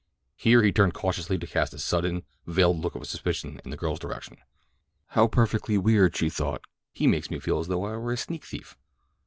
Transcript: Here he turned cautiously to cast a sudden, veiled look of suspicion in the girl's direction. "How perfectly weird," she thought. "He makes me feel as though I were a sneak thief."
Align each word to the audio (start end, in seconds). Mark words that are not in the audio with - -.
Here 0.35 0.63
he 0.63 0.71
turned 0.71 0.95
cautiously 0.95 1.37
to 1.37 1.45
cast 1.45 1.75
a 1.75 1.77
sudden, 1.77 2.23
veiled 2.47 2.79
look 2.79 2.95
of 2.95 3.05
suspicion 3.05 3.61
in 3.63 3.69
the 3.69 3.77
girl's 3.77 3.99
direction. 3.99 4.37
"How 5.09 5.27
perfectly 5.27 5.77
weird," 5.77 6.17
she 6.17 6.27
thought. 6.27 6.63
"He 6.91 7.05
makes 7.05 7.29
me 7.29 7.37
feel 7.37 7.59
as 7.59 7.67
though 7.67 7.85
I 7.85 7.95
were 7.97 8.13
a 8.13 8.17
sneak 8.17 8.43
thief." 8.45 8.75